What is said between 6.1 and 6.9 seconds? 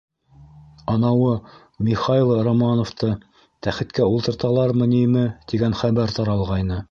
таралғайны.